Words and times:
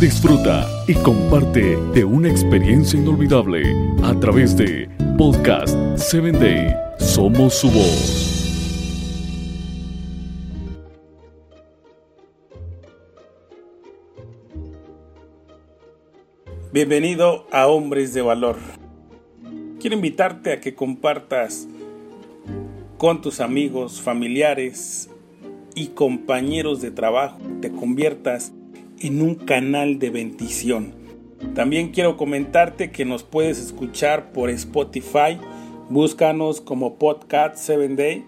Disfruta 0.00 0.68
y 0.86 0.94
comparte 0.94 1.76
de 1.94 2.04
una 2.04 2.28
experiencia 2.28 2.98
inolvidable 2.98 3.62
a 4.02 4.18
través 4.20 4.56
de 4.56 4.88
Podcast 5.16 5.74
7 5.96 6.32
Day. 6.32 6.74
Somos 6.98 7.54
su 7.54 7.70
voz. 7.70 8.34
Bienvenido 16.72 17.46
a 17.50 17.68
Hombres 17.68 18.12
de 18.12 18.20
Valor. 18.20 18.56
Quiero 19.80 19.96
invitarte 19.96 20.52
a 20.52 20.60
que 20.60 20.74
compartas 20.74 21.66
con 22.98 23.22
tus 23.22 23.40
amigos, 23.40 24.00
familiares 24.02 25.08
y 25.74 25.88
compañeros 25.88 26.80
de 26.82 26.90
trabajo, 26.90 27.38
te 27.60 27.70
conviertas 27.70 28.50
en 28.50 28.63
un 29.02 29.34
canal 29.34 29.98
de 29.98 30.10
bendición. 30.10 30.94
También 31.54 31.90
quiero 31.90 32.16
comentarte 32.16 32.90
que 32.90 33.04
nos 33.04 33.22
puedes 33.22 33.58
escuchar 33.58 34.32
por 34.32 34.50
Spotify, 34.50 35.38
búscanos 35.88 36.60
como 36.60 36.94
Podcast 36.94 37.56
7 37.58 37.88
Day. 37.96 38.24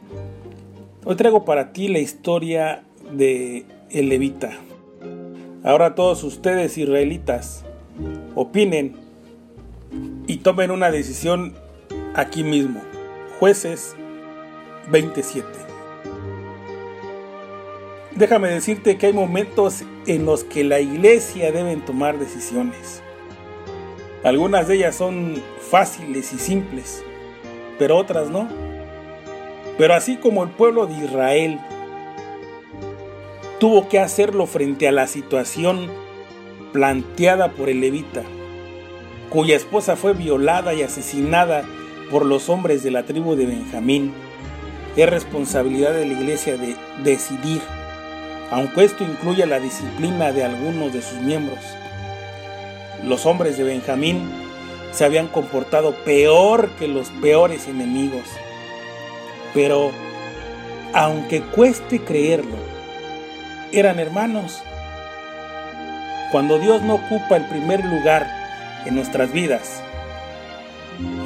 Hoy 1.04 1.16
traigo 1.16 1.44
para 1.44 1.72
ti 1.72 1.88
la 1.88 1.98
historia 1.98 2.84
de 3.12 3.64
el 3.90 4.08
levita. 4.08 4.52
Ahora 5.64 5.94
todos 5.94 6.22
ustedes 6.24 6.76
israelitas 6.78 7.64
opinen 8.34 8.94
y 10.26 10.38
tomen 10.38 10.70
una 10.70 10.90
decisión 10.90 11.54
aquí 12.14 12.44
mismo. 12.44 12.80
Jueces 13.38 13.96
27. 14.90 15.65
Déjame 18.16 18.48
decirte 18.48 18.96
que 18.96 19.06
hay 19.06 19.12
momentos 19.12 19.84
en 20.06 20.24
los 20.24 20.42
que 20.42 20.64
la 20.64 20.80
iglesia 20.80 21.52
deben 21.52 21.84
tomar 21.84 22.18
decisiones. 22.18 23.02
Algunas 24.24 24.68
de 24.68 24.76
ellas 24.76 24.96
son 24.96 25.42
fáciles 25.60 26.32
y 26.32 26.38
simples, 26.38 27.04
pero 27.78 27.98
otras 27.98 28.30
no. 28.30 28.48
Pero 29.76 29.94
así 29.94 30.16
como 30.16 30.44
el 30.44 30.50
pueblo 30.50 30.86
de 30.86 31.04
Israel 31.04 31.60
tuvo 33.60 33.88
que 33.88 33.98
hacerlo 33.98 34.46
frente 34.46 34.88
a 34.88 34.92
la 34.92 35.06
situación 35.06 35.90
planteada 36.72 37.52
por 37.52 37.68
el 37.68 37.80
levita, 37.80 38.22
cuya 39.28 39.56
esposa 39.56 39.94
fue 39.94 40.14
violada 40.14 40.72
y 40.72 40.82
asesinada 40.82 41.64
por 42.10 42.24
los 42.24 42.48
hombres 42.48 42.82
de 42.82 42.92
la 42.92 43.02
tribu 43.04 43.36
de 43.36 43.44
Benjamín, 43.44 44.12
es 44.96 45.10
responsabilidad 45.10 45.92
de 45.92 46.06
la 46.06 46.14
iglesia 46.14 46.56
de 46.56 46.76
decidir, 47.04 47.60
aunque 48.50 48.84
esto 48.84 49.04
incluya 49.04 49.46
la 49.46 49.60
disciplina 49.60 50.32
de 50.32 50.44
algunos 50.44 50.92
de 50.92 51.02
sus 51.02 51.18
miembros. 51.20 51.58
Los 53.04 53.26
hombres 53.26 53.58
de 53.58 53.64
Benjamín 53.64 54.28
se 54.92 55.04
habían 55.04 55.28
comportado 55.28 55.94
peor 56.04 56.70
que 56.78 56.88
los 56.88 57.10
peores 57.20 57.68
enemigos. 57.68 58.24
Pero, 59.52 59.90
aunque 60.94 61.42
cueste 61.42 62.00
creerlo, 62.00 62.56
eran 63.72 63.98
hermanos. 63.98 64.62
Cuando 66.32 66.58
Dios 66.58 66.82
no 66.82 66.94
ocupa 66.94 67.36
el 67.36 67.44
primer 67.46 67.84
lugar 67.84 68.26
en 68.84 68.94
nuestras 68.94 69.32
vidas, 69.32 69.82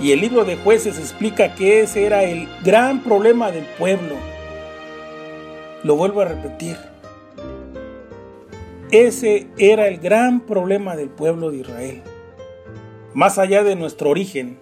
y 0.03 0.13
el 0.13 0.21
libro 0.21 0.45
de 0.45 0.57
jueces 0.57 0.99
explica 0.99 1.55
que 1.55 1.83
ese 1.83 2.05
era 2.07 2.25
el 2.25 2.49
gran 2.65 3.01
problema 3.01 3.51
del 3.53 3.65
pueblo. 3.65 4.17
Lo 5.85 5.95
vuelvo 5.95 6.23
a 6.23 6.25
repetir. 6.25 6.90
Ese 8.93 9.47
era 9.57 9.87
el 9.87 9.99
gran 9.99 10.41
problema 10.41 10.97
del 10.97 11.11
pueblo 11.11 11.53
de 11.53 11.59
Israel. 11.59 12.03
Más 13.15 13.39
allá 13.39 13.63
de 13.63 13.77
nuestro 13.77 14.11
origen, 14.11 14.59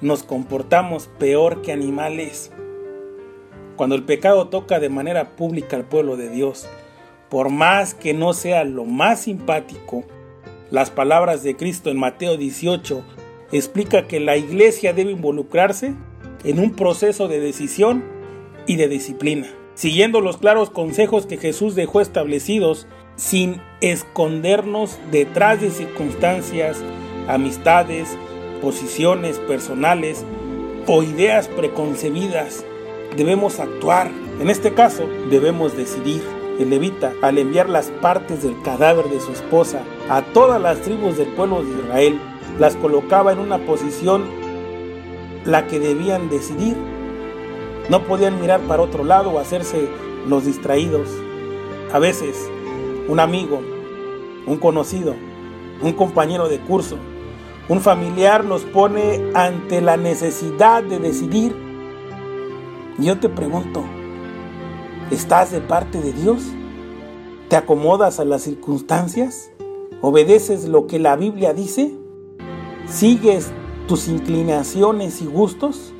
nos 0.00 0.22
comportamos 0.22 1.08
peor 1.18 1.60
que 1.60 1.72
animales. 1.72 2.52
Cuando 3.74 3.96
el 3.96 4.04
pecado 4.04 4.46
toca 4.46 4.78
de 4.78 4.90
manera 4.90 5.34
pública 5.34 5.74
al 5.74 5.84
pueblo 5.84 6.16
de 6.16 6.28
Dios, 6.28 6.68
por 7.28 7.50
más 7.50 7.94
que 7.94 8.14
no 8.14 8.32
sea 8.32 8.62
lo 8.62 8.84
más 8.84 9.22
simpático, 9.22 10.04
las 10.70 10.90
palabras 10.90 11.42
de 11.42 11.56
Cristo 11.56 11.90
en 11.90 11.98
Mateo 11.98 12.36
18 12.36 13.02
explica 13.50 14.06
que 14.06 14.20
la 14.20 14.36
iglesia 14.36 14.92
debe 14.92 15.10
involucrarse 15.10 15.94
en 16.44 16.60
un 16.60 16.76
proceso 16.76 17.26
de 17.26 17.40
decisión 17.40 18.04
y 18.68 18.76
de 18.76 18.86
disciplina, 18.86 19.48
siguiendo 19.78 20.20
los 20.20 20.38
claros 20.38 20.70
consejos 20.70 21.26
que 21.26 21.36
Jesús 21.36 21.76
dejó 21.76 22.00
establecidos 22.00 22.88
sin 23.14 23.62
escondernos 23.80 24.98
detrás 25.12 25.60
de 25.60 25.70
circunstancias, 25.70 26.82
amistades, 27.28 28.08
posiciones 28.60 29.38
personales 29.38 30.24
o 30.88 31.04
ideas 31.04 31.46
preconcebidas. 31.46 32.64
Debemos 33.16 33.60
actuar. 33.60 34.10
En 34.40 34.50
este 34.50 34.74
caso, 34.74 35.08
debemos 35.30 35.76
decidir. 35.76 36.22
El 36.58 36.70
levita, 36.70 37.12
al 37.22 37.38
enviar 37.38 37.68
las 37.68 37.86
partes 38.02 38.42
del 38.42 38.60
cadáver 38.62 39.04
de 39.04 39.20
su 39.20 39.30
esposa 39.30 39.82
a 40.10 40.22
todas 40.22 40.60
las 40.60 40.82
tribus 40.82 41.16
del 41.16 41.28
pueblo 41.28 41.62
de 41.62 41.70
Israel, 41.70 42.18
las 42.58 42.74
colocaba 42.74 43.30
en 43.30 43.38
una 43.38 43.58
posición 43.58 44.24
la 45.44 45.68
que 45.68 45.78
debían 45.78 46.28
decidir. 46.28 46.76
No 47.88 48.04
podían 48.04 48.40
mirar 48.40 48.60
para 48.62 48.82
otro 48.82 49.02
lado 49.02 49.30
o 49.30 49.38
hacerse 49.38 49.88
los 50.26 50.44
distraídos. 50.44 51.08
A 51.92 51.98
veces, 51.98 52.36
un 53.08 53.18
amigo, 53.18 53.60
un 54.46 54.58
conocido, 54.58 55.14
un 55.80 55.92
compañero 55.92 56.48
de 56.48 56.60
curso, 56.60 56.98
un 57.68 57.80
familiar 57.80 58.44
nos 58.44 58.62
pone 58.62 59.30
ante 59.34 59.80
la 59.80 59.96
necesidad 59.96 60.82
de 60.82 60.98
decidir. 60.98 61.56
Yo 62.98 63.18
te 63.18 63.28
pregunto, 63.28 63.84
¿estás 65.10 65.52
de 65.52 65.60
parte 65.60 66.00
de 66.00 66.12
Dios? 66.12 66.42
¿Te 67.48 67.56
acomodas 67.56 68.20
a 68.20 68.26
las 68.26 68.42
circunstancias? 68.42 69.50
¿Obedeces 70.02 70.68
lo 70.68 70.86
que 70.86 70.98
la 70.98 71.16
Biblia 71.16 71.54
dice? 71.54 71.94
¿Sigues 72.86 73.50
tus 73.86 74.08
inclinaciones 74.08 75.22
y 75.22 75.26
gustos? 75.26 75.94